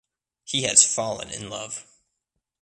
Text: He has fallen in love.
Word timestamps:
He 0.45 0.63
has 0.63 0.83
fallen 0.83 1.29
in 1.29 1.47
love. 1.51 1.85